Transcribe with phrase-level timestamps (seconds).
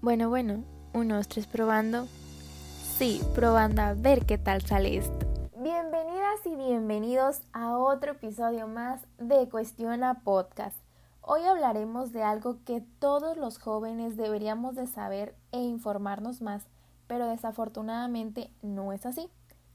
[0.00, 0.62] Bueno, bueno,
[0.94, 2.06] unos tres probando.
[2.98, 5.26] Sí, probando a ver qué tal sale esto.
[5.56, 10.76] Bienvenidas y bienvenidos a otro episodio más de Cuestiona Podcast.
[11.20, 16.62] Hoy hablaremos de algo que todos los jóvenes deberíamos de saber e informarnos más,
[17.08, 19.28] pero desafortunadamente no es así,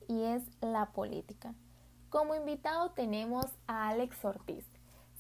[0.08, 1.54] y es la política.
[2.08, 4.66] Como invitado tenemos a Alex Ortiz,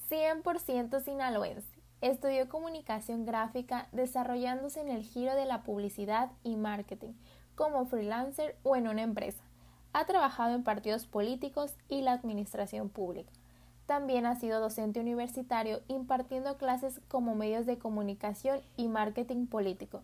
[0.09, 7.13] 100% sinaloense Estudió comunicación gráfica desarrollándose en el giro de la publicidad y marketing,
[7.55, 9.41] como freelancer o en una empresa.
[9.93, 13.31] Ha trabajado en partidos políticos y la administración pública.
[13.85, 20.01] También ha sido docente universitario impartiendo clases como medios de comunicación y marketing político.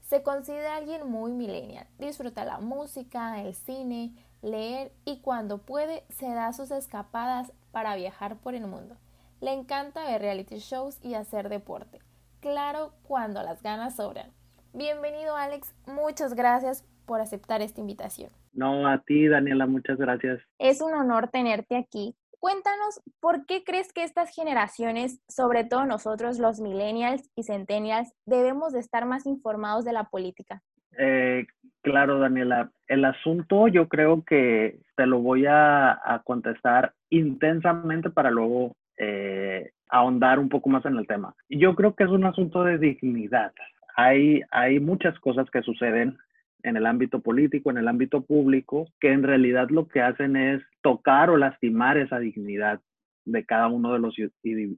[0.00, 6.26] Se considera alguien muy millennial, disfruta la música, el cine, leer y cuando puede se
[6.26, 8.96] da sus escapadas para viajar por el mundo.
[9.42, 11.98] Le encanta ver reality shows y hacer deporte.
[12.40, 14.30] Claro, cuando las ganas sobran.
[14.72, 18.30] Bienvenido Alex, muchas gracias por aceptar esta invitación.
[18.54, 20.40] No, a ti Daniela, muchas gracias.
[20.58, 22.16] Es un honor tenerte aquí.
[22.40, 28.72] Cuéntanos, ¿por qué crees que estas generaciones, sobre todo nosotros los millennials y centennials, debemos
[28.72, 30.62] de estar más informados de la política?
[30.98, 31.46] Eh,
[31.82, 32.70] claro, Daniela.
[32.88, 39.70] El asunto yo creo que te lo voy a, a contestar intensamente para luego eh,
[39.88, 41.34] ahondar un poco más en el tema.
[41.48, 43.52] Yo creo que es un asunto de dignidad.
[43.96, 46.18] Hay, hay muchas cosas que suceden
[46.62, 50.62] en el ámbito político, en el ámbito público, que en realidad lo que hacen es
[50.82, 52.80] tocar o lastimar esa dignidad
[53.24, 54.16] de cada uno de los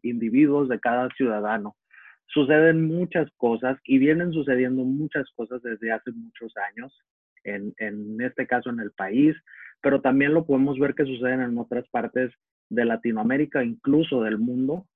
[0.02, 1.76] individuos, de cada ciudadano.
[2.26, 6.92] Suceden muchas cosas y vienen sucediendo muchas cosas desde hace muchos años,
[7.44, 9.34] en, en este caso en el país,
[9.80, 12.32] pero también lo podemos ver que suceden en otras partes
[12.68, 14.86] de Latinoamérica, incluso del mundo,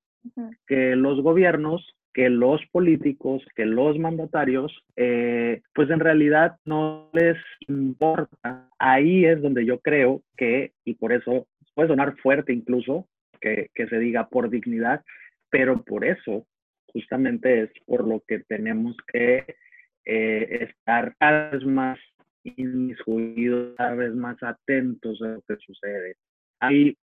[0.67, 7.39] que los gobiernos, que los políticos, que los mandatarios, eh, pues en realidad no les
[7.69, 8.69] importa.
[8.79, 13.08] Ahí es donde yo creo que, y por eso puede sonar fuerte incluso,
[13.41, 15.02] que, que se diga por dignidad,
[15.51, 16.46] pero por eso
[16.86, 19.57] justamente es por lo que tenemos que
[20.05, 21.98] eh, estar cada vez más
[22.45, 26.17] inmiscuidos, cada vez más atentos a lo que sucede.
[26.61, 26.96] Hay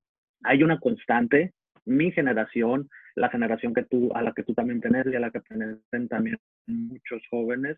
[0.44, 1.54] hay una constante,
[1.86, 5.32] mi generación, la generación que tú, a la que tú también tenés y a la
[5.32, 7.78] que pertenecen también muchos jóvenes,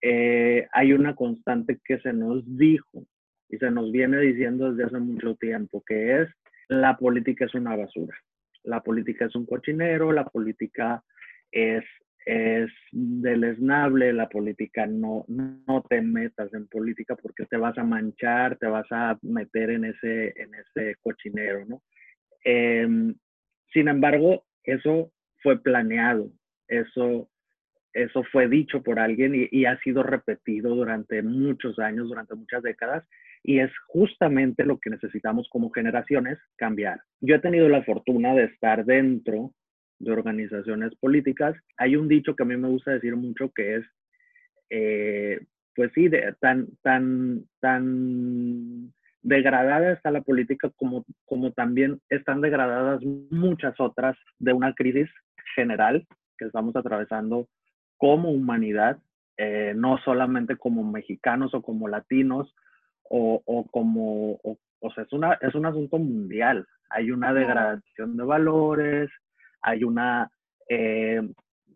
[0.00, 3.04] eh, hay una constante que se nos dijo
[3.48, 6.28] y se nos viene diciendo desde hace mucho tiempo, que es
[6.68, 8.16] la política es una basura,
[8.62, 11.02] la política es un cochinero, la política
[11.50, 11.84] es,
[12.24, 18.56] es deleznable, la política no, no te metas en política porque te vas a manchar,
[18.58, 21.82] te vas a meter en ese, en ese cochinero, ¿no?
[22.44, 23.14] Em,
[23.72, 25.12] sin embargo, eso
[25.42, 26.30] fue planeado,
[26.68, 27.28] eso,
[27.92, 32.62] eso fue dicho por alguien y, y, ha sido repetido durante muchos años, durante muchas
[32.62, 33.04] décadas,
[33.42, 37.00] y es justamente lo que necesitamos como generaciones cambiar.
[37.20, 39.52] Yo he tenido la fortuna de estar dentro
[40.02, 41.56] de organizaciones políticas.
[41.76, 43.84] Hay un dicho que a mí me gusta decir mucho que es,
[44.70, 45.40] eh,
[45.74, 48.92] pues sí, de, tan, tan, tan
[49.22, 55.08] degradada está la política como, como también están degradadas muchas otras de una crisis
[55.54, 57.48] general que estamos atravesando
[57.96, 58.98] como humanidad,
[59.36, 62.52] eh, no solamente como mexicanos o como latinos
[63.08, 66.66] o, o como, o, o, sea, es, una, es un asunto mundial.
[66.90, 69.10] Hay una degradación de valores,
[69.62, 70.30] hay una,
[70.68, 71.22] eh,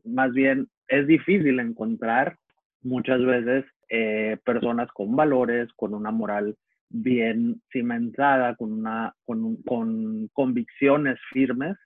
[0.04, 2.36] más bien, es difícil encontrar
[2.82, 6.56] muchas veces eh, personas con valores, con una moral
[6.88, 11.76] bien cimentada, con, una, con, con convicciones firmes.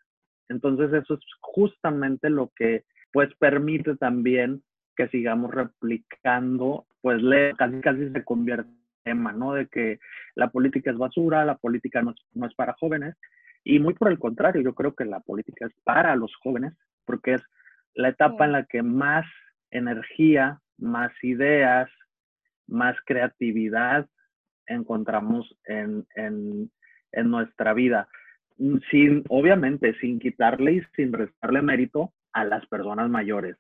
[0.48, 4.62] Entonces eso es justamente lo que pues permite también
[4.96, 7.22] que sigamos replicando, pues
[7.56, 9.54] casi casi se convierte en tema, ¿no?
[9.54, 9.98] De que
[10.34, 13.16] la política es basura, la política no es, no es para jóvenes.
[13.65, 17.34] Y muy por el contrario, yo creo que la política es para los jóvenes, porque
[17.34, 17.43] es
[17.94, 19.26] la etapa en la que más
[19.71, 21.91] energía, más ideas,
[22.66, 24.09] más creatividad
[24.66, 26.71] encontramos en, en,
[27.12, 28.09] en nuestra vida.
[28.91, 33.56] Sin, obviamente, sin quitarle y sin restarle mérito a las personas mayores.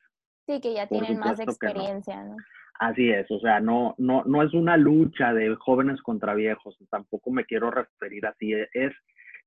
[0.46, 2.36] Sí, que ya tienen más experiencia, no.
[2.78, 7.30] Así es, o sea, no, no, no es una lucha de jóvenes contra viejos, tampoco
[7.30, 8.92] me quiero referir así, es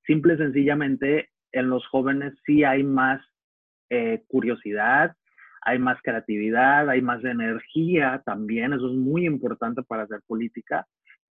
[0.05, 3.21] simple y sencillamente en los jóvenes sí hay más
[3.89, 5.15] eh, curiosidad,
[5.61, 10.87] hay más creatividad, hay más energía también, eso es muy importante para hacer política,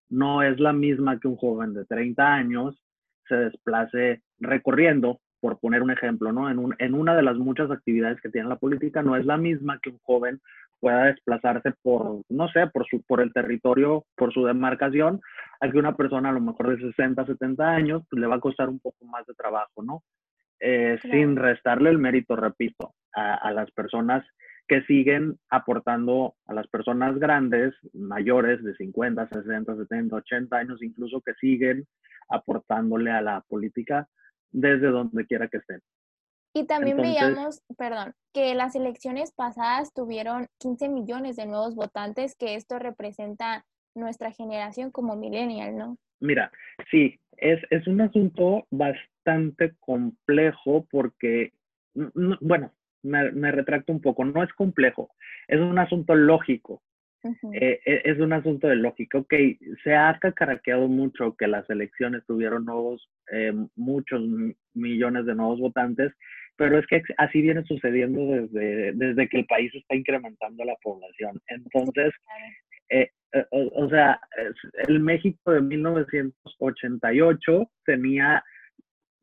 [0.08, 2.82] no es la misma que un joven de 30 años
[3.28, 6.48] se desplace recorriendo, por poner un ejemplo, ¿no?
[6.48, 9.36] En, un, en una de las muchas actividades que tiene la política, no es la
[9.36, 10.40] misma que un joven
[10.82, 15.20] pueda desplazarse por, no sé, por, su, por el territorio, por su demarcación,
[15.60, 18.40] a que una persona a lo mejor de 60, 70 años, pues le va a
[18.40, 20.02] costar un poco más de trabajo, ¿no?
[20.58, 24.26] Eh, sin restarle el mérito, repito, a, a, las personas
[24.66, 31.20] que siguen aportando a las personas grandes, mayores de 50, 60, 70, 80 años, incluso
[31.20, 31.86] que siguen
[32.28, 34.08] aportándole a la política
[34.50, 35.80] desde donde quiera que estén.
[36.54, 42.54] Y también veíamos, perdón, que las elecciones pasadas tuvieron 15 millones de nuevos votantes, que
[42.54, 43.64] esto representa
[43.94, 45.96] nuestra generación como millennial, ¿no?
[46.20, 46.52] Mira,
[46.90, 51.52] sí, es, es un asunto bastante complejo porque,
[51.94, 52.72] bueno,
[53.02, 55.10] me, me, retracto un poco, no es complejo,
[55.48, 56.82] es un asunto lógico.
[57.54, 59.18] eh, es un asunto de lógica.
[59.18, 59.34] Ok,
[59.84, 64.22] se ha cacaraqueado mucho que las elecciones tuvieron nuevos, eh, muchos
[64.74, 66.12] millones de nuevos votantes,
[66.56, 71.40] pero es que así viene sucediendo desde, desde que el país está incrementando la población.
[71.48, 72.12] Entonces,
[72.88, 74.20] eh, eh, o, o, sea,
[74.88, 78.44] el México de 1988 tenía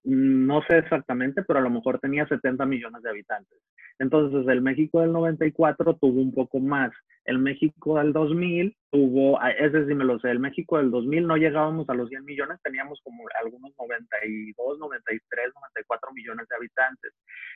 [0.04, 3.60] no sé exactamente, pero a lo mejor tenía 70 millones de habitantes.
[4.00, 6.92] Entonces, el México del 94 tuvo un poco más.
[7.26, 11.36] El México del 2000 tuvo, ese sí me lo sé, el México del 2000 no
[11.36, 17.14] llegábamos a los 100 millones, teníamos como algunos 92, 93, 94 millones de habitantes.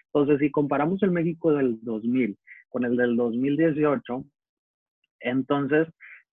[0.07, 2.37] Entonces, si comparamos el México del 2000
[2.69, 4.25] con el del 2018,
[5.21, 5.87] entonces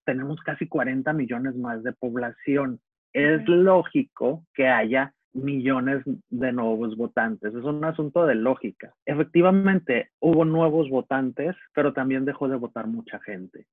[0.05, 2.81] tenemos casi 40 millones más de población.
[3.13, 7.55] Es lógico que haya millones de nuevos votantes.
[7.55, 8.95] Es un asunto de lógica.
[9.07, 13.67] Efectivamente, hubo nuevos votantes, pero también dejó de votar mucha gente.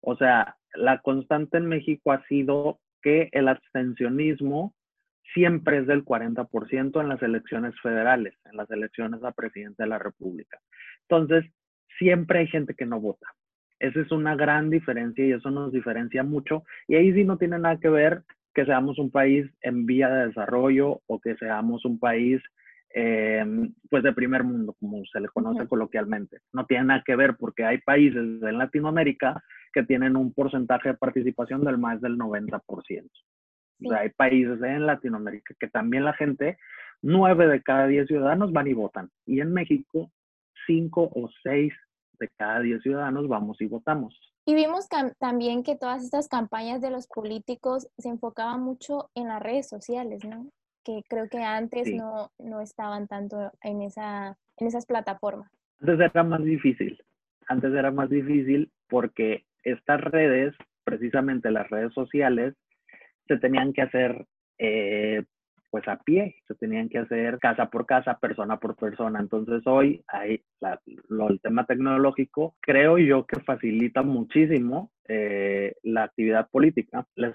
[0.00, 4.74] O sea, la constante en México ha sido que el abstencionismo
[5.34, 9.98] siempre es del 40% en las elecciones federales, en las elecciones a presidente de la
[9.98, 10.60] República.
[11.08, 11.50] Entonces,
[11.98, 13.26] siempre hay gente que no vota.
[13.78, 16.64] Esa es una gran diferencia y eso nos diferencia mucho.
[16.86, 18.22] Y ahí sí no tiene nada que ver
[18.54, 22.40] que seamos un país en vía de desarrollo o que seamos un país
[22.94, 23.44] eh,
[23.88, 26.40] pues de primer mundo, como se le conoce coloquialmente.
[26.52, 30.94] No tiene nada que ver porque hay países en Latinoamérica que tienen un porcentaje de
[30.94, 32.60] participación del más del 90%.
[33.84, 36.58] O sea, hay países en Latinoamérica que también la gente,
[37.00, 39.10] nueve de cada diez ciudadanos van y votan.
[39.26, 40.10] Y en México,
[40.66, 41.72] cinco o seis
[42.20, 44.31] de cada diez ciudadanos vamos y votamos.
[44.44, 49.40] Y vimos también que todas estas campañas de los políticos se enfocaban mucho en las
[49.40, 50.50] redes sociales, ¿no?
[50.84, 51.96] Que creo que antes sí.
[51.96, 55.48] no, no estaban tanto en, esa, en esas plataformas.
[55.80, 57.00] Antes era más difícil.
[57.46, 62.54] Antes era más difícil porque estas redes, precisamente las redes sociales,
[63.28, 64.26] se tenían que hacer
[64.58, 65.24] eh,
[65.72, 69.18] pues a pie, se tenían que hacer casa por casa, persona por persona.
[69.20, 70.42] Entonces hoy hay
[71.08, 77.32] lo, el tema tecnológico, creo yo que facilita muchísimo eh, la actividad política, les,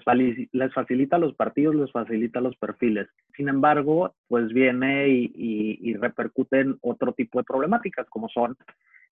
[0.52, 3.08] les, facilita los partidos, les facilita los perfiles.
[3.36, 8.56] Sin embargo, pues viene y, y, y repercute en otro tipo de problemáticas, como son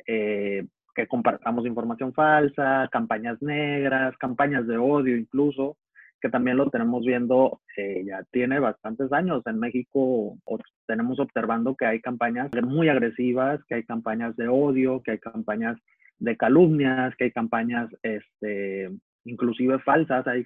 [0.06, 0.64] eh,
[0.94, 5.76] que compartamos información falsa, campañas negras, campañas de odio incluso,
[6.20, 9.42] que también lo tenemos viendo, eh, ya tiene bastantes años.
[9.46, 10.36] En México
[10.86, 15.76] tenemos observando que hay campañas muy agresivas, que hay campañas de odio, que hay campañas
[16.18, 18.91] de calumnias, que hay campañas este,
[19.24, 20.44] inclusive falsas, hay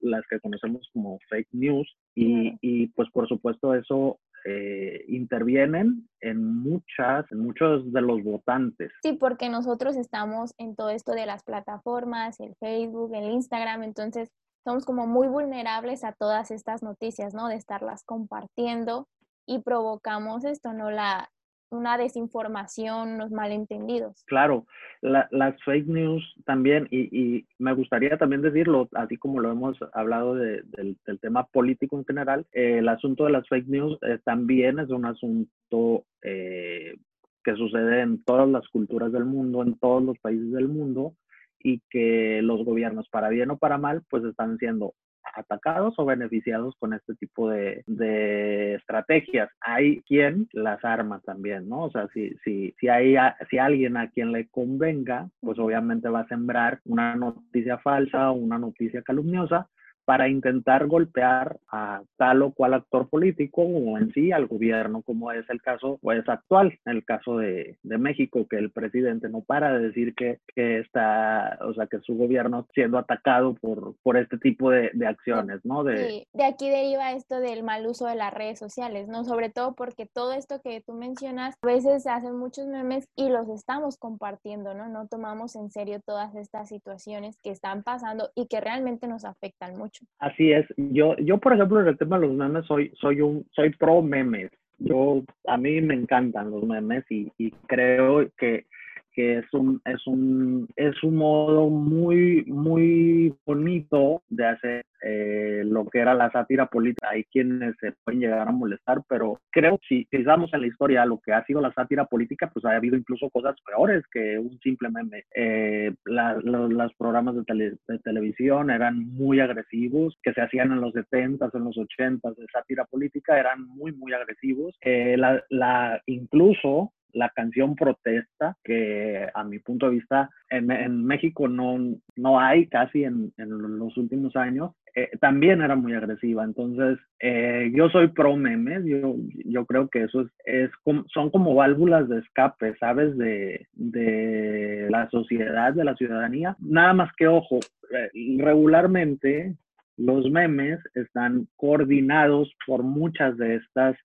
[0.00, 6.42] las que conocemos como fake news, y, y pues por supuesto eso eh, intervienen en
[6.42, 8.90] muchas, en muchos de los votantes.
[9.02, 14.30] Sí, porque nosotros estamos en todo esto de las plataformas, el Facebook, el Instagram, entonces
[14.64, 17.48] somos como muy vulnerables a todas estas noticias, ¿no?
[17.48, 19.08] De estarlas compartiendo
[19.46, 20.90] y provocamos esto, ¿no?
[20.90, 21.30] La,
[21.70, 24.24] una desinformación, unos malentendidos.
[24.26, 24.66] Claro,
[25.00, 29.78] la, las fake news también, y, y, me gustaría también decirlo, así como lo hemos
[29.92, 33.98] hablado de, del, del, tema político en general, eh, el asunto de las fake news
[34.02, 36.96] eh, también es un asunto eh,
[37.44, 41.14] que sucede en todas las culturas del mundo, en todos los países del mundo,
[41.62, 44.94] y que los gobiernos, para bien o para mal, pues están siendo
[45.34, 49.50] atacados o beneficiados con este tipo de, de, estrategias.
[49.60, 51.84] Hay quien las arma también, ¿no?
[51.84, 56.08] O sea, si, si, si hay a, si alguien a quien le convenga, pues obviamente
[56.08, 59.68] va a sembrar una noticia falsa o una noticia calumniosa
[60.10, 65.30] para intentar golpear a tal o cual actor político o en sí al gobierno, como
[65.30, 69.72] es el caso pues actual, el caso de, de México, que el presidente no para
[69.72, 74.36] de decir que, que, está, o sea, que su gobierno siendo atacado por, por este
[74.36, 75.84] tipo de, de acciones, ¿no?
[75.84, 79.22] De, sí, de aquí deriva esto del mal uso de las redes sociales, ¿no?
[79.22, 83.28] Sobre todo porque todo esto que tú mencionas, a veces se hacen muchos memes y
[83.28, 84.88] los estamos compartiendo, ¿no?
[84.88, 89.76] No tomamos en serio todas estas situaciones que están pasando y que realmente nos afectan
[89.78, 89.99] mucho.
[90.18, 90.66] Así es.
[90.76, 94.02] Yo, yo por ejemplo, en el tema de los memes, soy, soy un, soy pro
[94.02, 94.50] memes.
[94.78, 98.66] Yo, a mí me encantan los memes y, y creo que
[99.12, 105.86] que es un, es un, es un modo muy, muy bonito de hacer eh, lo
[105.86, 107.08] que era la sátira política.
[107.10, 111.06] Hay quienes se pueden llegar a molestar, pero creo que si pensamos en la historia
[111.06, 114.58] lo que ha sido la sátira política, pues ha habido incluso cosas peores que un
[114.60, 115.24] simple meme.
[115.34, 121.54] Eh, los programas de, de, televisión eran muy agresivos, que se hacían en los 70s,
[121.54, 124.76] en los 80s de sátira política, eran muy, muy agresivos.
[124.82, 131.04] Eh, la, la, incluso la canción protesta, que a mi punto de vista en, en
[131.04, 131.78] México no,
[132.16, 136.44] no hay casi en, en los últimos años, eh, también era muy agresiva.
[136.44, 140.70] Entonces, eh, yo soy pro memes, yo, yo creo que eso es,
[141.12, 143.16] son como válvulas de escape, ¿sabes?
[143.16, 146.56] De, de la sociedad, de la ciudadanía.
[146.58, 147.60] Nada más que, ojo,
[147.92, 149.54] eh, regularmente
[149.96, 153.96] los memes están coordinados por muchas de estas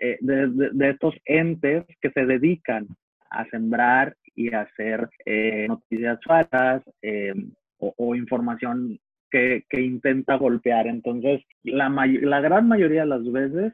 [0.00, 2.86] eh, de, estos entes que se dedican
[3.30, 7.34] a sembrar y a hacer eh, noticias falsas eh,
[7.78, 8.98] o, información
[9.30, 10.86] que, que, intenta golpear.
[10.86, 13.72] Entonces, la, la gran mayoría de las veces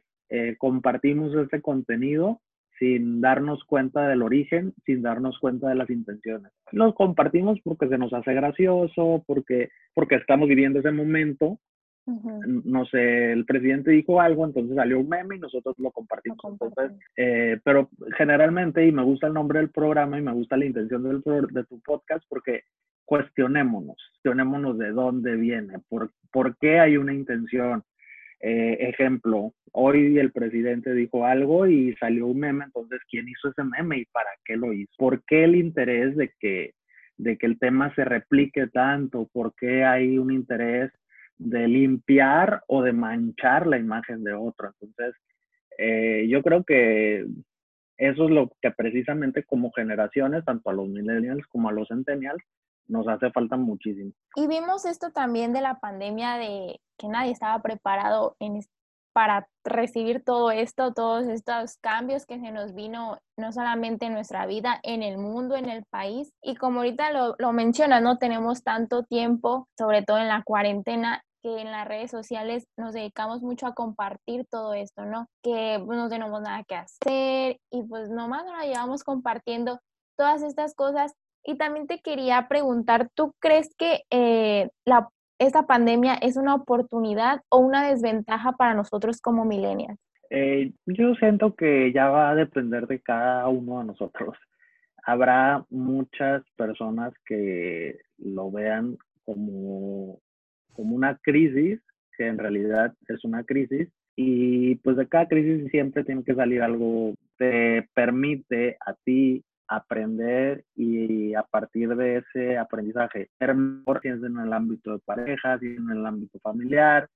[0.59, 2.41] compartimos ese contenido
[2.79, 6.51] sin darnos cuenta del origen, sin darnos cuenta de las intenciones.
[6.73, 11.59] Los compartimos porque se nos hace gracioso, porque, porque estamos viviendo ese momento
[12.07, 16.39] no sé, el presidente dijo algo, entonces salió un meme y nosotros lo compartimos.
[16.45, 20.65] Entonces, eh, pero generalmente, y me gusta el nombre del programa y me gusta la
[20.65, 22.63] intención del, de tu podcast, porque
[23.05, 27.85] cuestionémonos, cuestionémonos de dónde viene, por, por qué hay una intención.
[28.41, 33.63] Eh, ejemplo, hoy el presidente dijo algo y salió un meme, entonces, ¿quién hizo ese
[33.63, 34.93] meme y para qué lo hizo?
[34.99, 36.75] ¿Por qué el interés de que,
[37.17, 39.29] de que el tema se replique tanto?
[39.33, 40.91] ¿Por qué hay un interés
[41.45, 44.73] de limpiar o de manchar la imagen de otro.
[44.81, 45.15] Entonces,
[45.79, 47.27] eh, yo creo que
[47.97, 52.43] eso es lo que precisamente como generaciones, tanto a los millennials como a los centennials,
[52.89, 54.13] nos hace falta muchísimo.
[54.35, 58.37] Y vimos esto también de la pandemia, de que nadie estaba preparado
[59.13, 64.47] para recibir todo esto, todos estos cambios que se nos vino no solamente en nuestra
[64.47, 66.33] vida, en el mundo, en el país.
[66.43, 71.23] Y como ahorita lo, lo mencionas, no tenemos tanto tiempo, sobre todo en la cuarentena,
[71.43, 75.27] que en las redes sociales nos dedicamos mucho a compartir todo esto, ¿no?
[75.43, 79.81] Que pues, no tenemos nada que hacer y pues nomás nos la llevamos compartiendo
[80.17, 81.15] todas estas cosas.
[81.45, 85.09] Y también te quería preguntar, ¿tú crees que eh, la
[85.39, 89.99] esta pandemia es una oportunidad o una desventaja para nosotros como millennials?
[90.31, 94.37] Eh, yo siento que ya va a depender de cada uno de nosotros.
[95.05, 100.21] Habrá muchas personas que lo vean como,
[100.73, 101.81] como una crisis,
[102.17, 106.63] que en realidad es una crisis, y pues de cada crisis siempre tiene que salir
[106.63, 114.09] algo que permite a ti aprender y a partir de ese aprendizaje ser mejor, si
[114.09, 117.09] es en el ámbito de pareja, si es en el ámbito familiar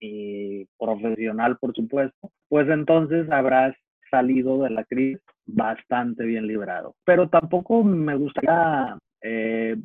[0.00, 3.74] y profesional, por supuesto, pues entonces habrás
[4.10, 6.94] salido de la crisis bastante bien librado.
[7.04, 9.76] Pero tampoco me gustaría eh,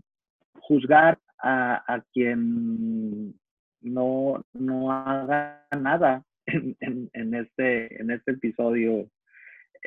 [0.62, 3.34] juzgar a, a, quien
[3.82, 9.10] no, no haga nada en, en, en, este, en este episodio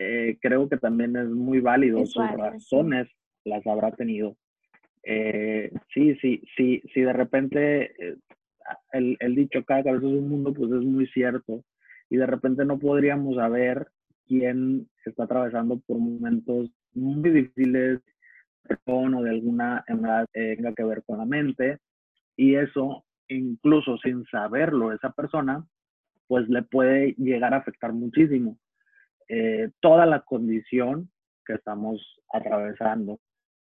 [0.00, 2.06] eh, creo que también es muy válido.
[2.06, 3.08] Sus razones
[3.44, 4.36] las habrá tenido.
[5.02, 8.16] Eh, sí, sí, sí, sí, de repente eh,
[8.92, 11.64] el, el, dicho cada cabeza es un mundo, pues es muy cierto.
[12.10, 13.88] Y de repente no podríamos saber
[14.28, 18.00] quién está atravesando por momentos muy difíciles
[18.86, 21.78] o de alguna enfermedad tenga que ver con la mente.
[22.36, 25.64] Y eso, incluso sin saberlo, esa persona,
[26.26, 28.58] pues le puede llegar a afectar muchísimo.
[29.28, 31.10] Eh, toda la condición
[31.44, 32.00] que estamos
[32.32, 33.18] atravesando.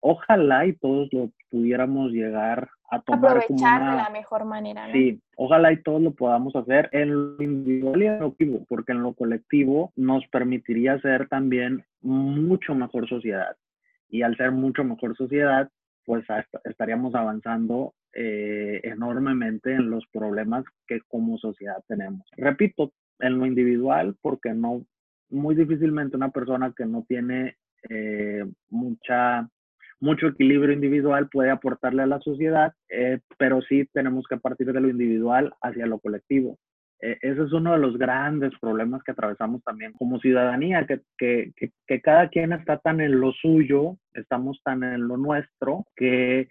[0.00, 4.86] Ojalá y todos lo pudiéramos llegar a tomar Aprovechar de la mejor manera.
[4.86, 4.92] ¿no?
[4.92, 8.92] Sí, ojalá y todos lo podamos hacer en lo individual y en lo colectivo, porque
[8.92, 13.56] en lo colectivo nos permitiría ser también mucho mejor sociedad.
[14.10, 15.70] Y al ser mucho mejor sociedad,
[16.04, 16.24] pues
[16.64, 22.26] estaríamos avanzando eh, enormemente en los problemas que como sociedad tenemos.
[22.36, 24.84] Repito, en lo individual, porque no,
[25.28, 27.56] muy difícilmente una persona que no tiene
[27.88, 29.48] eh, mucha
[30.00, 34.80] mucho equilibrio individual puede aportarle a la sociedad, eh, pero sí tenemos que partir de
[34.80, 36.58] lo individual hacia lo colectivo.
[37.02, 41.52] Eh, ese es uno de los grandes problemas que atravesamos también como ciudadanía, que, que,
[41.86, 46.48] que, cada quien está tan en lo suyo, estamos tan en lo nuestro, que,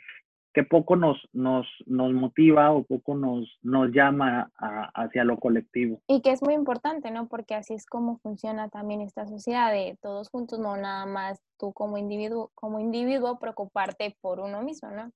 [0.54, 4.52] que poco nos, nos, nos motiva o poco nos, nos llama
[4.96, 6.02] hacia lo colectivo.
[6.08, 7.28] Y que es muy importante, ¿no?
[7.28, 11.74] Porque así es como funciona también esta sociedad de todos juntos, no nada más tú
[11.74, 15.12] como individuo, como individuo preocuparte por uno mismo, ¿no?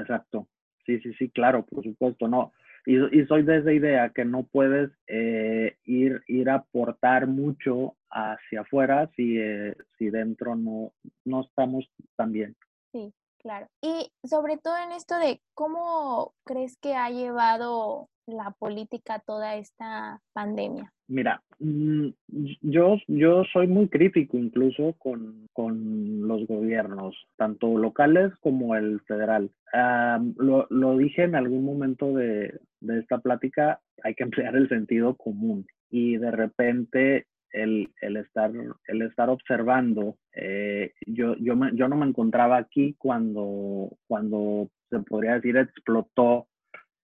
[0.00, 0.46] Exacto.
[0.86, 2.52] Sí, sí, sí, claro, por supuesto, no.
[2.86, 7.96] Y, y soy de esa idea que no puedes eh, ir, ir a aportar mucho
[8.10, 10.92] hacia afuera si, eh, si dentro no,
[11.24, 12.56] no estamos tan bien.
[12.92, 13.68] Sí, Claro.
[13.80, 20.20] Y sobre todo en esto de cómo crees que ha llevado la política toda esta
[20.34, 20.92] pandemia.
[21.08, 22.08] Mira, mm,
[22.60, 29.50] yo, yo soy muy crítico incluso con, con los gobiernos, tanto locales como el federal.
[30.36, 35.16] lo, lo, dije en algún momento de, de esta plática, hay que emplear el sentido
[35.16, 38.52] común y de repente el, el, estar,
[38.86, 40.16] el estar observando.
[40.34, 46.48] Eh, yo, yo, yo no me encontraba aquí cuando, cuando se podría decir explotó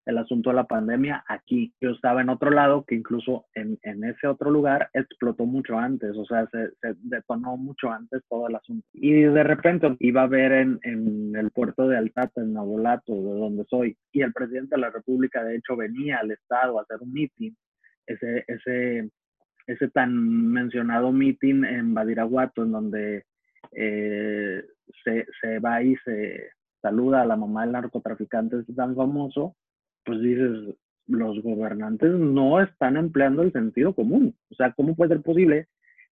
[0.06, 1.74] el asunto de la pandemia aquí.
[1.80, 6.16] Yo estaba en otro lado que incluso en, en ese otro lugar explotó mucho antes,
[6.16, 8.86] o sea, se, se, detonó mucho antes todo el asunto.
[8.92, 13.38] Y de repente iba a ver en, en el puerto de Altata, en Nabolato, de
[13.38, 16.98] donde soy, y el presidente de la República de hecho venía al estado a hacer
[17.00, 17.52] un meeting.
[18.06, 19.10] Ese, ese,
[19.66, 20.14] ese tan
[20.52, 23.24] mencionado meeting en Badiraguato, en donde
[23.72, 24.62] eh,
[25.02, 29.56] se, se, va y se saluda a la mamá del narcotraficante tan famoso,
[30.06, 30.76] pues dices,
[31.08, 34.34] los gobernantes no están empleando el sentido común.
[34.50, 35.66] O sea, ¿cómo puede ser posible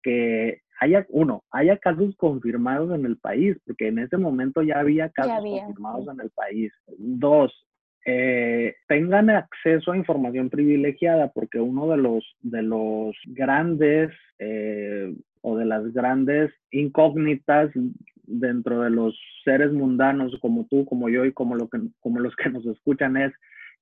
[0.02, 3.56] que haya, uno, haya casos confirmados en el país?
[3.66, 6.72] Porque en ese momento ya había casos confirmados en el país.
[6.98, 7.52] Dos,
[8.06, 15.56] eh, tengan acceso a información privilegiada, porque uno de los, de los grandes eh, o
[15.56, 17.70] de las grandes incógnitas
[18.24, 22.34] dentro de los seres mundanos como tú, como yo y como, lo que, como los
[22.36, 23.32] que nos escuchan es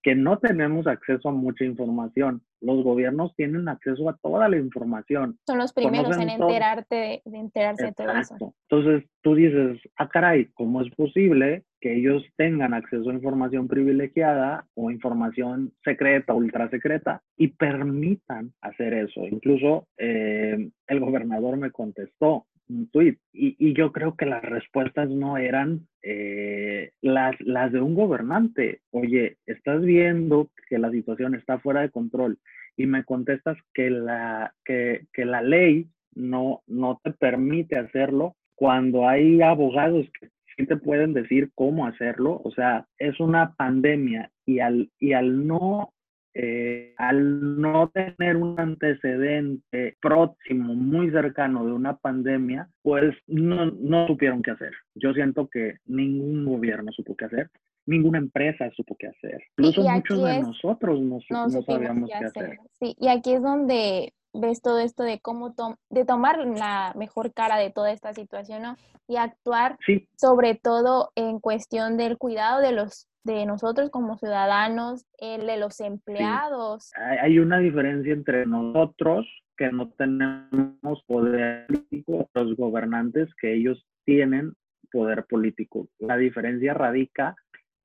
[0.03, 2.43] que no tenemos acceso a mucha información.
[2.61, 5.39] Los gobiernos tienen acceso a toda la información.
[5.47, 8.55] Son los primeros en enterarte, de, enterarse de todo eso.
[8.69, 14.67] Entonces tú dices, ah, caray, ¿cómo es posible que ellos tengan acceso a información privilegiada
[14.75, 19.25] o información secreta, ultra secreta, y permitan hacer eso?
[19.25, 23.17] Incluso eh, el gobernador me contestó, un tweet.
[23.33, 28.81] Y, y, yo creo que las respuestas no eran eh, las, las de un gobernante.
[28.91, 32.39] Oye, estás viendo que la situación está fuera de control
[32.77, 39.09] y me contestas que la, que, que la ley no, no te permite hacerlo cuando
[39.09, 42.41] hay abogados que sí te pueden decir cómo hacerlo.
[42.45, 45.93] O sea, es una pandemia y al, y al no
[46.41, 54.07] eh, al no tener un antecedente próximo, muy cercano de una pandemia, pues no, no
[54.07, 54.73] supieron qué hacer.
[54.95, 57.51] Yo siento que ningún gobierno supo qué hacer,
[57.87, 59.43] ninguna empresa supo qué hacer.
[59.57, 62.59] Incluso muchos de nosotros no, no sabíamos qué hacer.
[62.79, 65.55] Sí, y aquí es donde ves todo esto de cómo
[65.91, 68.77] de tomar la mejor cara de toda esta situación ¿no?
[69.07, 69.79] y actuar
[70.17, 75.81] sobre todo en cuestión del cuidado de los de nosotros como ciudadanos, el de los
[75.81, 76.91] empleados.
[77.21, 84.55] Hay una diferencia entre nosotros que no tenemos poder político, los gobernantes que ellos tienen
[84.91, 85.89] poder político.
[85.99, 87.35] La diferencia radica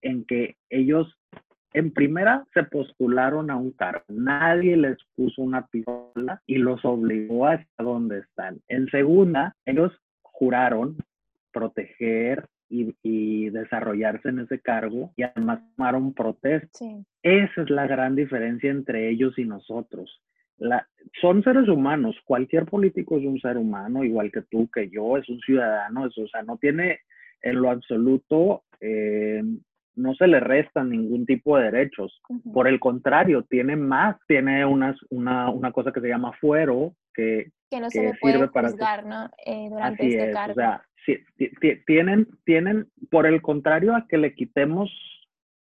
[0.01, 1.13] en que ellos
[1.73, 7.47] en primera se postularon a un cargo, nadie les puso una pistola y los obligó
[7.47, 8.59] hasta donde están.
[8.67, 10.97] En segunda, ellos juraron
[11.51, 16.81] proteger y, desarrollarse en ese cargo y además tomaron protestas.
[17.21, 20.21] Esa es la gran diferencia entre ellos y nosotros.
[20.57, 20.87] La,
[21.21, 25.27] son seres humanos, cualquier político es un ser humano, igual que tú, que yo, es
[25.29, 26.99] un ciudadano, o sea, no tiene
[27.41, 29.43] en lo absoluto, eh,
[29.95, 32.21] no se le restan ningún tipo de derechos.
[32.53, 37.51] Por el contrario, tiene más, tiene unas, una, una cosa que se llama fuero, que,
[37.69, 39.29] que no se le puede juzgar, ¿no?
[39.45, 40.61] Eh, durante este cargo
[41.85, 44.89] tienen, tienen, por el contrario a que le quitemos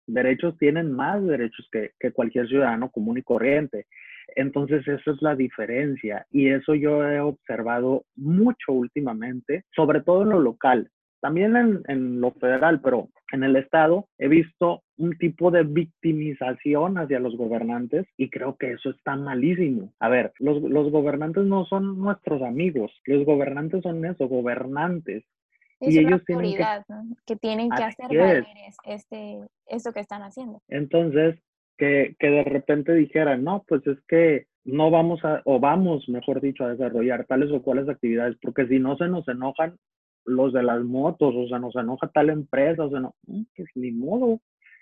[0.06, 3.86] derechos, tienen más derechos que, que cualquier ciudadano común y corriente.
[4.34, 10.30] Entonces, esa es la diferencia y eso yo he observado mucho últimamente, sobre todo en
[10.30, 10.90] lo local.
[11.22, 16.98] También en, en, lo federal, pero en el Estado he visto un tipo de victimización
[16.98, 19.92] hacia los gobernantes y creo que eso está malísimo.
[20.00, 25.24] A ver, los, los gobernantes no son nuestros amigos, los gobernantes son eso, gobernantes.
[25.78, 27.16] Es y una ellos tienen que, ¿no?
[27.24, 28.46] que, tienen que hacer valer
[28.84, 30.60] este, esto que están haciendo.
[30.68, 31.36] Entonces,
[31.78, 36.40] que, que de repente dijeran, no, pues es que no vamos a, o vamos, mejor
[36.40, 39.76] dicho, a desarrollar tales o cuales actividades, porque si no se nos enojan
[40.24, 43.68] los de las motos, o sea, nos enoja tal empresa, o sea, no, mm, pues
[43.74, 44.40] ni modo.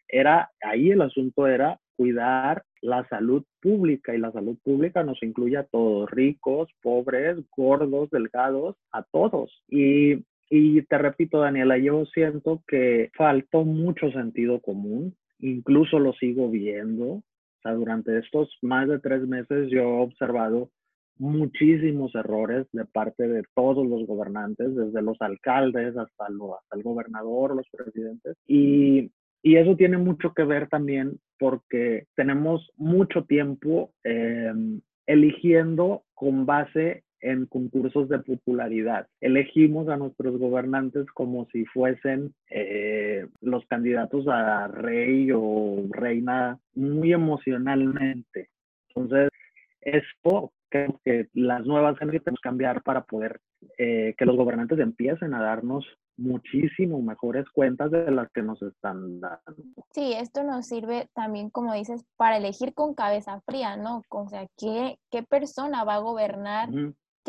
[0.09, 5.57] Era, ahí el asunto era cuidar la salud pública y la salud pública nos incluye
[5.57, 9.62] a todos, ricos, pobres, gordos, delgados, a todos.
[9.68, 16.50] Y, y te repito, Daniela, yo siento que faltó mucho sentido común, incluso lo sigo
[16.50, 17.05] viendo.
[17.07, 17.22] O
[17.62, 20.70] sea, durante estos más de tres meses yo he observado
[21.20, 26.26] muchísimos errores de parte de todos los gobernantes, desde los alcaldes hasta,
[26.72, 28.37] el gobernador, los presidentes.
[28.46, 37.04] Y, eso tiene mucho que ver también porque tenemos mucho tiempo em, eligiendo con base
[37.20, 39.06] en concursos de popularidad.
[39.20, 47.12] Elegimos a nuestros gobernantes como si fuesen eh, los candidatos a rey o reina muy
[47.12, 48.50] emocionalmente.
[48.88, 49.30] Entonces,
[49.80, 53.40] esto creo que las nuevas que cambiar para poder
[53.76, 55.85] eh, que los gobernantes empiecen a darnos
[56.16, 59.62] muchísimo mejores cuentas de las que nos están dando.
[59.90, 64.02] Sí, esto nos sirve también, como dices, para elegir con cabeza fría, ¿no?
[64.09, 66.68] O sea, ¿qué, qué persona va a gobernar?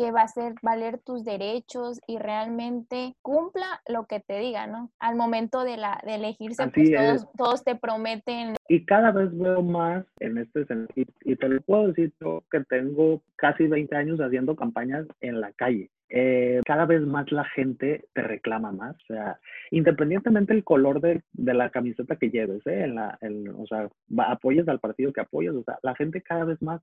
[0.02, 4.90] Que va a hacer valer tus derechos y realmente cumpla lo que te diga, ¿no?
[4.98, 8.56] Al momento de, la, de elegirse, pues todos, todos, te prometen.
[8.66, 12.64] Y cada vez veo más en este sentido, y te lo puedo decir yo que
[12.64, 15.88] tengo casi 20 años haciendo campañas en la calle.
[16.08, 19.38] Eh, cada vez más la gente te reclama más, o sea,
[19.70, 22.82] independientemente del color de, de, la camiseta que lleves, ¿eh?
[22.82, 23.18] En la,
[23.56, 23.88] o sea,
[24.26, 26.82] apoyes al partido que apoyes, o sea, la gente cada vez más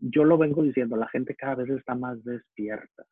[0.00, 3.04] yo lo vengo diciendo, la gente cada vez está más despierta,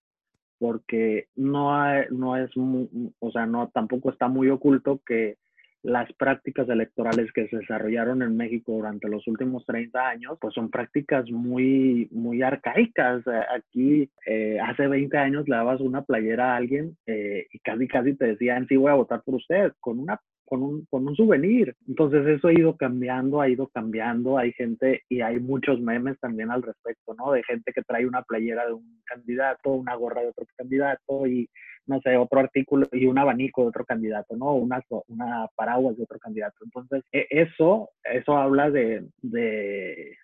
[0.59, 1.70] porque no,
[2.11, 5.37] no es, o sea, no, tampoco está muy oculto que
[5.83, 10.70] las prácticas electorales que se desarrollaron en México durante los últimos 30 años, pues son
[10.70, 13.22] prácticas muy, muy arcaicas.
[13.55, 18.14] Aquí, eh, hace 20 años le dabas una playera a alguien eh, y casi, casi
[18.14, 21.74] te decían, sí, voy a votar por usted, con una con un, con un souvenir.
[21.87, 24.38] Entonces eso ha ido cambiando, ha ido cambiando.
[24.38, 27.32] Hay gente y hay muchos memes también al respecto, ¿no?
[27.32, 31.48] De gente que trae una playera de un candidato, una gorra de otro candidato y
[31.87, 34.54] no sé, otro artículo y un abanico de otro candidato, ¿no?
[34.54, 36.56] Una, una paraguas de otro candidato.
[36.62, 40.14] Entonces, e, eso, eso habla de, de,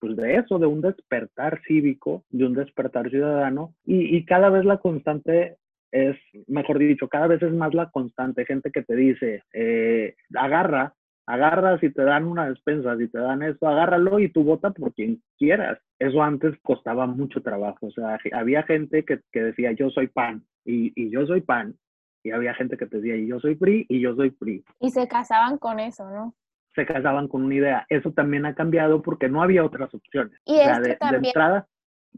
[0.00, 4.64] pues de eso, de un despertar cívico, de un despertar ciudadano y, y cada vez
[4.64, 5.56] la constante
[5.94, 6.16] es,
[6.48, 10.92] mejor dicho, cada vez es más la constante, gente que te dice, eh, agarra,
[11.24, 14.92] agarra si te dan una despensa, si te dan eso, agárralo y tú vota por
[14.92, 15.78] quien quieras.
[16.00, 20.44] Eso antes costaba mucho trabajo, o sea, había gente que, que decía, yo soy pan,
[20.64, 21.76] y, y, yo soy pan,
[22.24, 24.64] y había gente que te decía, yo soy PRI, y yo soy PRI.
[24.80, 26.34] Y se casaban con eso, ¿no?
[26.74, 27.86] Se casaban con una idea.
[27.88, 30.36] Eso también ha cambiado porque no había otras opciones.
[30.44, 31.22] Y o de, también...
[31.22, 31.68] de entrada,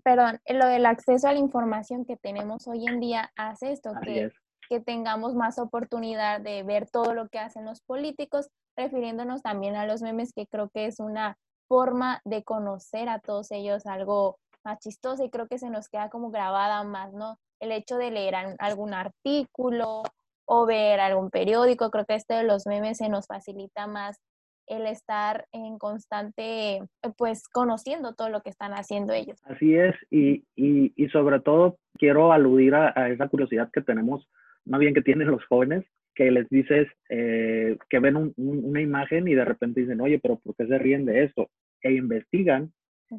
[0.03, 4.31] perdón, lo del acceso a la información que tenemos hoy en día hace esto, que,
[4.69, 9.87] que tengamos más oportunidad de ver todo lo que hacen los políticos, refiriéndonos también a
[9.87, 11.37] los memes, que creo que es una
[11.69, 16.11] forma de conocer a todos ellos algo más chistoso y creo que se nos queda
[16.11, 17.39] como grabada más, ¿no?
[17.61, 20.03] El hecho de leer algún artículo
[20.45, 24.21] o ver algún periódico, creo que esto de los memes se nos facilita más
[24.67, 26.81] el estar en constante,
[27.17, 29.39] pues, conociendo todo lo que están haciendo ellos.
[29.45, 34.29] Así es, y, y, y sobre todo quiero aludir a, esa curiosidad que tenemos,
[34.65, 39.35] más bien que tienen los jóvenes, que les dices eh, que ven una imagen y
[39.35, 41.51] de repente dicen, oye, pero ¿por qué se ríen de esto?
[41.83, 42.73] E investigan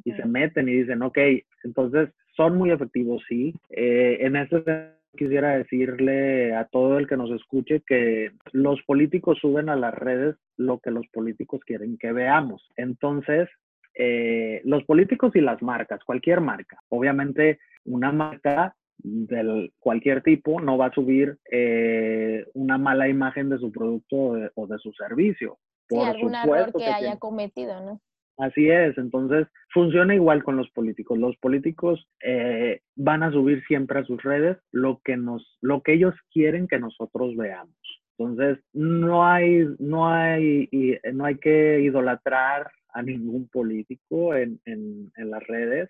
[0.04, 1.18] y se meten y dicen, ok,
[1.64, 3.54] entonces son muy efectivos, sí.
[3.70, 9.68] Eh, en ese quisiera decirle a todo el que nos escuche que los políticos suben
[9.68, 12.66] a las redes lo que los políticos quieren que veamos.
[12.78, 13.50] Entonces,
[13.94, 20.78] eh, los políticos y las marcas, cualquier marca, obviamente una marca de cualquier tipo no
[20.78, 24.16] va a subir eh, una mala imagen de su producto
[24.56, 25.58] o de, su servicio.
[25.88, 28.02] Por sí, algún error que, haya cometido, ¿no?
[28.38, 31.18] Así es, entonces funciona igual con los políticos.
[31.18, 35.94] Los políticos eh, van a subir siempre a sus redes lo que nos, lo que
[35.94, 37.76] ellos quieren que nosotros veamos.
[38.18, 40.70] Entonces no hay, no hay,
[41.14, 45.90] no hay que idolatrar a ningún político en, en, en las redes.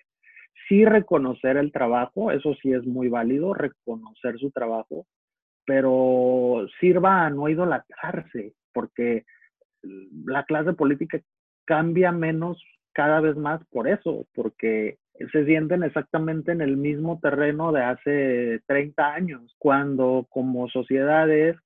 [0.69, 5.05] Sí reconocer el trabajo, eso sí es muy válido, reconocer su trabajo,
[5.65, 9.25] pero sirva a no idolatrarse, porque
[10.25, 11.21] la clase política
[11.67, 14.97] cambia menos cada vez más por eso, porque
[15.31, 21.57] se sienten exactamente en el mismo terreno de hace 30 años, cuando como sociedades,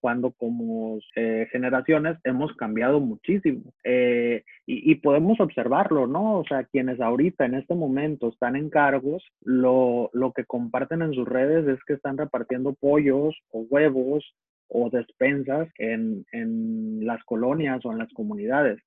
[0.00, 3.72] cuando como eh, generaciones hemos cambiado muchísimo.
[3.84, 6.38] Eh, y, podemos observarlo, ¿no?
[6.38, 11.12] O sea, quienes ahorita en este momento están en cargos, lo, lo que comparten en
[11.12, 14.24] sus redes es que están repartiendo pollos o huevos
[14.68, 18.80] o despensas en, en las colonias o en las comunidades.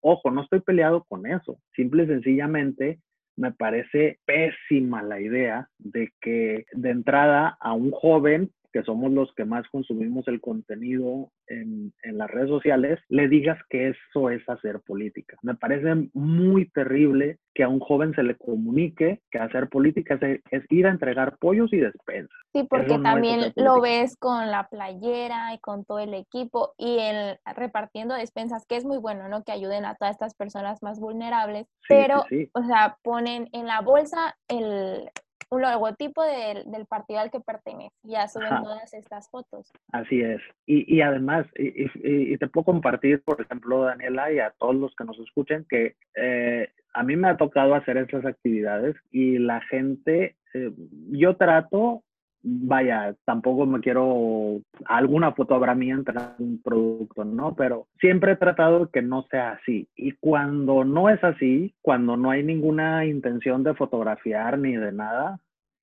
[0.00, 1.58] Ojo, no estoy peleado con eso.
[1.74, 3.00] Simple y sencillamente
[3.36, 9.32] me parece pésima la idea de que de entrada a un joven que somos los
[9.34, 14.48] que más consumimos el contenido en, en, las redes sociales, le digas que eso es
[14.48, 15.36] hacer política.
[15.42, 20.18] Me parece muy terrible que a un joven se le comunique que hacer política
[20.50, 22.36] es, ir a entregar pollos y despensas.
[22.52, 27.38] Sí, porque también lo ves con la playera y con todo el equipo y el
[27.54, 29.42] repartiendo despensas, que es muy bueno, ¿no?
[29.44, 34.36] Que ayuden a todas estas personas más vulnerables, pero, o sea, ponen en la bolsa
[34.48, 35.10] el,
[35.52, 37.94] un logotipo del, del partido al que pertenece.
[38.04, 39.70] Ya suben todas estas fotos.
[39.92, 40.40] Así es.
[40.64, 41.90] Y, y además, y,
[42.32, 45.96] y, te puedo compartir, por ejemplo, Daniela, y a todos los que nos escuchen, que
[46.16, 50.72] eh, a mí me ha tocado hacer estas actividades y la gente, eh,
[51.10, 52.02] yo trato
[52.42, 57.54] vaya, tampoco me quiero, alguna foto habrá mía entre un producto, ¿no?
[57.54, 59.88] Pero siempre he tratado que no sea así.
[59.96, 65.38] Y cuando no es así, cuando no hay ninguna intención de fotografiar ni de nada,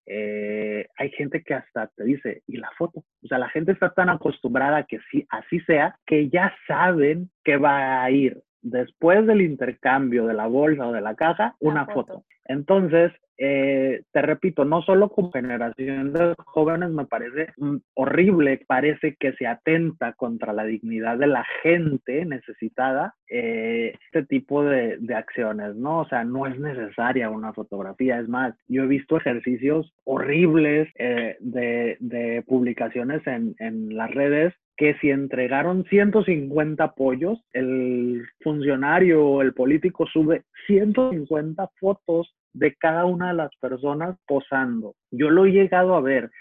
[0.06, 3.04] eh, hay gente que hasta te dice, ¿y la foto?
[3.24, 7.30] O sea, la gente está tan acostumbrada a que sí, así sea, que ya saben
[7.44, 11.86] que va a ir después del intercambio de la bolsa o de la caja, una
[11.86, 12.24] foto.
[12.46, 13.12] Entonces,
[13.42, 17.54] eh, te repito, no solo con generación de jóvenes me parece
[17.94, 24.64] horrible, parece que se atenta contra la dignidad de la gente necesitada eh, este tipo
[24.66, 26.02] de, acciones, ¿no?
[26.02, 31.38] O sea, no es necesaria una fotografía, es más, yo he visto ejercicios horribles eh,
[31.40, 39.42] de, de, publicaciones en, en las redes que si entregaron 150 pollos, el funcionario o
[39.42, 44.96] el político sube 150 fotos de cada una de las personas posando.
[45.12, 46.32] Yo lo he llegado a ver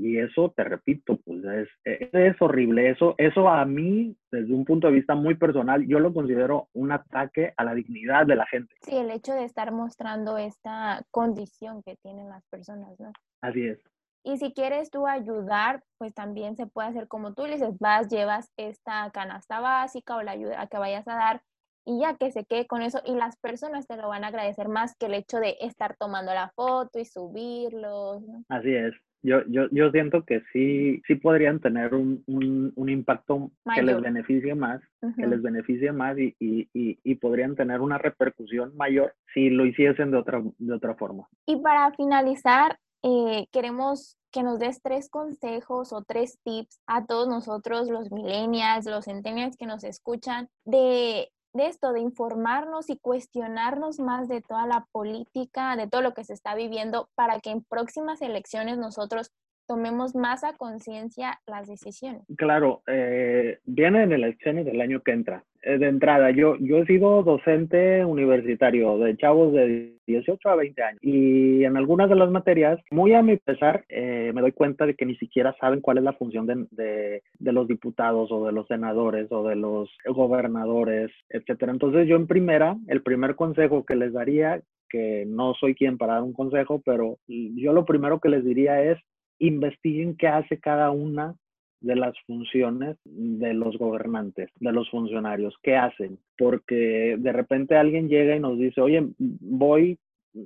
[0.00, 2.88] y eso, te repito, pues es, es, horrible.
[2.88, 6.90] Eso, eso a mí, desde un punto de vista muy personal, yo lo considero un
[6.90, 8.74] ataque a la dignidad de la gente.
[8.80, 13.12] Sí, el hecho de estar mostrando esta condición que tienen las personas, ¿no?
[13.42, 13.78] Así es.
[14.24, 18.08] Y si quieres tú ayudar, pues también se puede hacer como tú le dices, vas,
[18.08, 21.42] llevas esta canasta básica o la ayuda que vayas a dar
[21.84, 24.68] y ya que se quede con eso y las personas te lo van a agradecer
[24.68, 28.22] más que el hecho de estar tomando la foto y subirlo.
[28.48, 28.94] Así es.
[29.22, 34.54] Yo, yo, yo siento que sí, sí podrían tener un, un, impacto que les beneficie
[34.54, 34.80] más,
[35.14, 40.10] que les beneficie más y, y, y, podrían tener una repercusión mayor si lo hiciesen
[40.10, 41.28] de otra, de otra forma.
[41.44, 47.28] Y para finalizar, eh, queremos que nos des tres consejos o tres tips a todos
[47.28, 53.98] nosotros, los millennials, los centennials que nos escuchan, de, de esto, de informarnos y cuestionarnos
[53.98, 57.64] más de toda la política, de todo lo que se está viviendo, para que en
[57.64, 59.32] próximas elecciones nosotros
[59.70, 62.22] tomemos más a conciencia las decisiones.
[62.36, 65.44] Claro, eh, vienen elecciones del año que entra.
[65.62, 70.82] Eh, de entrada, yo, yo he sido docente universitario de chavos de 18 a 20
[70.82, 74.86] años y en algunas de las materias, muy a mi pesar, eh, me doy cuenta
[74.86, 78.44] de que ni siquiera saben cuál es la función de, de, de, los diputados o
[78.46, 81.70] de los senadores o de los gobernadores, etcétera.
[81.70, 86.14] Entonces yo en primera, el primer consejo que les daría, que no soy quien para
[86.14, 88.98] dar un consejo, pero yo lo primero que les diría es
[89.40, 91.34] investiguen qué hace cada una
[91.80, 98.08] de las funciones de los gobernantes, de los funcionarios, qué hacen, porque de repente alguien
[98.08, 99.98] llega y nos dice, oye, voy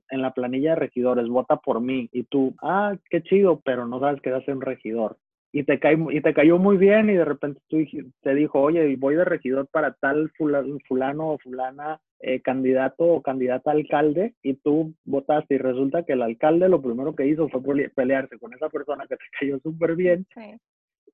[0.09, 4.01] en la planilla de regidores, vota por mí, y tú, ah, qué chido, pero no
[4.01, 5.19] sabes qué hace un regidor.
[5.53, 7.79] Y te, cae, y te cayó muy bien y de repente tú
[8.23, 13.21] te dijo, oye, voy de regidor para tal fulano, fulano o fulana eh, candidato o
[13.21, 17.51] candidata a alcalde y tú votaste y resulta que el alcalde lo primero que hizo
[17.51, 20.27] fue pelearse con esa persona que te cayó súper bien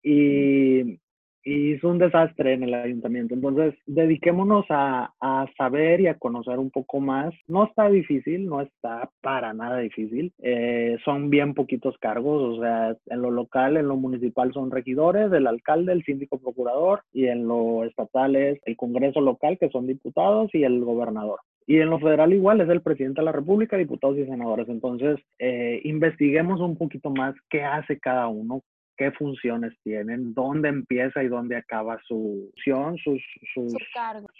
[0.05, 1.01] y,
[1.45, 3.35] y hizo un desastre en el ayuntamiento.
[3.35, 7.33] Entonces, dediquémonos a, a, saber y a conocer un poco más.
[7.49, 10.33] No está difícil, no está para nada difícil.
[10.43, 15.33] Eh, son bien poquitos cargos, o sea, en lo local, en lo municipal son regidores,
[15.33, 19.87] el alcalde, el síndico procurador, y en lo estatal es el Congreso local, que son
[19.87, 21.41] diputados, y el gobernador.
[21.67, 24.69] Y en lo federal igual es el presidente de la República, diputados y senadores.
[24.69, 28.63] Entonces, eh, investiguemos un poquito más qué hace cada uno,
[29.01, 33.23] qué funciones tienen, dónde empieza y dónde acaba su función, sus,
[33.55, 33.75] sus,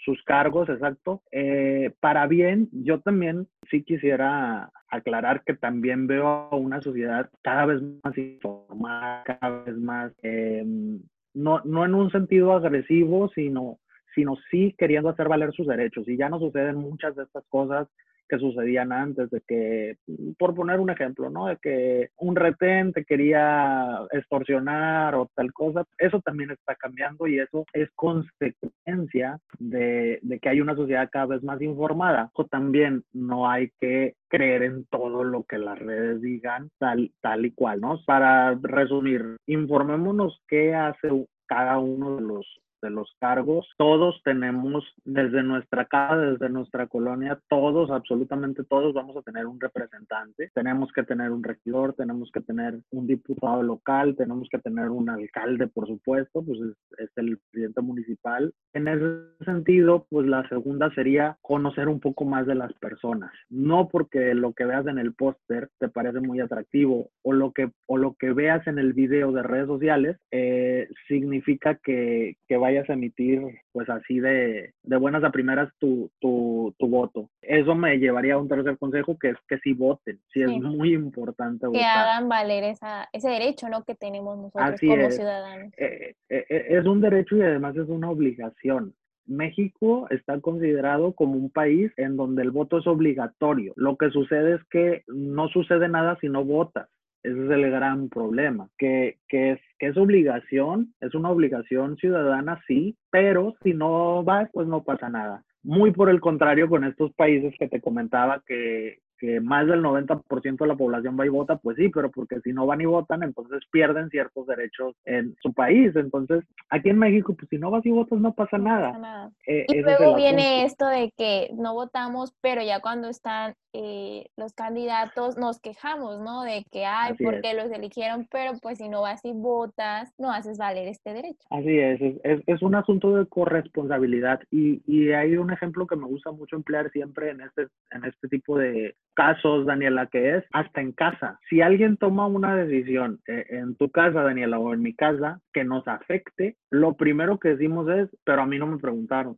[0.05, 1.23] sus cargos, exacto.
[1.31, 7.65] Eh, para bien, yo también sí quisiera aclarar que también veo a una sociedad cada
[7.65, 11.01] vez más informada, cada vez más, em,
[11.33, 13.79] no, no en un sentido agresivo, sino,
[14.13, 16.07] sino sí queriendo hacer valer sus derechos.
[16.07, 17.87] Y ya no suceden muchas de estas cosas
[18.31, 19.97] que sucedían antes, de que,
[20.39, 21.47] por poner un ejemplo, ¿no?
[21.47, 27.39] De que un retén te quería extorsionar o tal cosa, eso también está cambiando y
[27.39, 32.31] eso es consecuencia de, que hay una sociedad cada vez más informada.
[32.33, 37.45] O también no hay que creer en todo lo que las redes digan tal, tal
[37.45, 37.99] y cual, ¿no?
[38.05, 41.09] Para resumir, informémonos qué hace
[41.47, 43.67] cada uno de los de los cargos.
[43.77, 49.59] Todos tenemos desde nuestra casa, desde nuestra colonia, todos, absolutamente todos vamos a tener un
[49.59, 50.51] representante.
[50.53, 55.09] Tenemos que tener un regidor, tenemos que tener un diputado local, tenemos que tener un
[55.09, 56.59] alcalde, por supuesto, pues
[56.97, 58.53] es, el presidente municipal.
[58.73, 59.05] En ese
[59.45, 63.31] sentido, pues la segunda sería conocer un poco más de las personas.
[63.49, 67.71] No porque lo que veas en el póster te parece muy atractivo o lo que,
[67.87, 72.70] o lo que veas en el video de redes sociales eh, significa que, que vaya
[72.71, 77.29] vayas a emitir pues así de, de buenas a primeras tu, tu, tu, voto.
[77.41, 80.93] Eso me llevaría a un tercer consejo que es que sí voten, sí, es muy
[80.93, 83.83] importante que hagan valer esa, ese derecho ¿no?
[83.83, 85.73] que tenemos nosotros como ciudadanos.
[85.77, 88.93] Eh, eh, eh, es un derecho y además es una obligación.
[89.25, 93.73] México está considerado como un país en donde el voto es obligatorio.
[93.75, 96.89] Lo que sucede es que no sucede nada si no votas.
[97.23, 102.61] Ese es el gran problema, que, que, es, que es obligación, es una obligación ciudadana,
[102.67, 105.43] sí, pero si no vas, pues no pasa nada.
[105.63, 110.57] Muy por el contrario con estos países que te comentaba que, que más del 90%
[110.57, 113.21] de la población va y vota, pues sí, pero porque si no van y votan,
[113.21, 115.95] entonces pierden ciertos derechos en su país.
[115.95, 119.29] Entonces, aquí en México, pues si no vas y votas, no pasa nada.
[119.45, 124.53] Eh, y luego viene esto de que no votamos, pero ya cuando están eh, los
[124.53, 126.41] candidatos nos quejamos, ¿no?
[126.41, 128.27] De que, ay, ¿por qué los eligieron?
[128.31, 131.47] Pero pues si no vas y votas, no haces valer este derecho.
[131.51, 136.07] Así es, es, es un asunto de corresponsabilidad y, y hay un ejemplo que me
[136.07, 140.81] gusta mucho emplear siempre en este, en este tipo de casos, Daniela, que es hasta
[140.81, 141.39] en casa.
[141.49, 145.63] Si alguien toma una decisión eh, en tu casa, Daniela, o en mi casa, que
[145.63, 149.37] nos afecte, lo primero que decimos es, pero a mí no me preguntaron.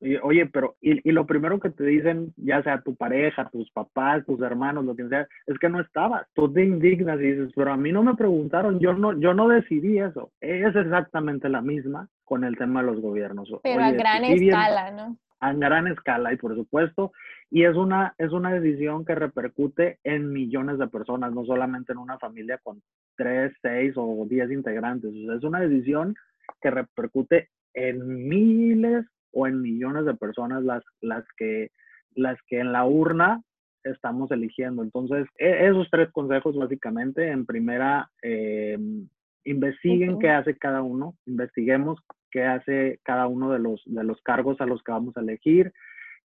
[0.00, 4.24] y, oye, pero, y, lo primero que te dicen, ya sea tu pareja, tus papás,
[4.26, 6.26] tus hermanos, lo que sea, es que no estabas.
[6.34, 9.48] Tú te indignas y dices, pero a mí no me preguntaron, yo no, yo no
[9.48, 10.32] decidí eso.
[10.40, 13.48] Es exactamente la misma con el tema de los gobiernos.
[13.62, 15.16] Pero a gran escala, ¿no?
[15.44, 17.12] A gran escala y por supuesto,
[17.50, 21.98] y es una, es una decisión que repercute en millones de personas, no solamente en
[21.98, 22.80] una familia con
[23.16, 26.14] tres, seis o diez integrantes, es una decisión
[26.62, 31.70] que repercute en miles o en millones de personas las, las, que,
[32.14, 33.42] las que en la urna
[33.82, 34.82] estamos eligiendo.
[34.82, 38.78] Entonces, e, esos tres consejos básicamente, en primera, eh,
[39.44, 42.00] investiguen qué hace cada uno, investiguemos
[42.34, 45.72] qué hace cada uno de los, de los cargos a los que vamos a elegir.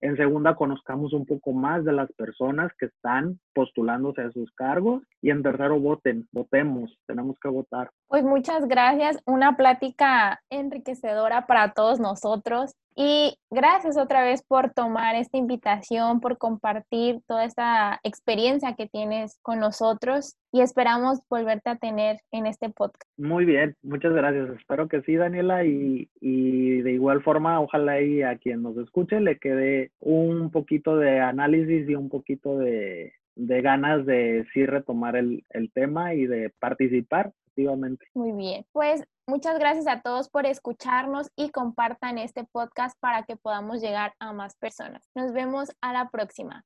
[0.01, 5.03] En segunda, conozcamos un poco más de las personas que están postulándose a sus cargos.
[5.21, 7.91] Y en tercero, voten, votemos, tenemos que votar.
[8.07, 12.73] Pues muchas gracias, una plática enriquecedora para todos nosotros.
[12.95, 19.37] Y gracias otra vez por tomar esta invitación, por compartir toda esta experiencia que tienes
[19.41, 23.08] con nosotros y esperamos volverte a tener en este podcast.
[23.19, 24.49] Muy bien, muchas gracias.
[24.57, 29.19] Espero que sí, Daniela, y, y de igual forma, ojalá y a quien nos escuche
[29.19, 35.17] le quede un poquito de análisis y un poquito de, de ganas de sí retomar
[35.17, 38.05] el, el tema y de participar activamente.
[38.13, 43.35] Muy bien, pues Muchas gracias a todos por escucharnos y compartan este podcast para que
[43.35, 45.07] podamos llegar a más personas.
[45.13, 46.65] Nos vemos a la próxima.